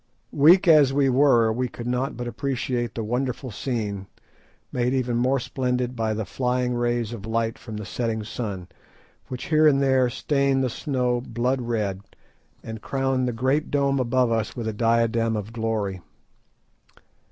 [0.33, 4.07] Weak as we were, we could not but appreciate the wonderful scene,
[4.71, 8.67] made even more splendid by the flying rays of light from the setting sun,
[9.27, 12.01] which here and there stained the snow blood red,
[12.63, 16.01] and crowned the great dome above us with a diadem of glory.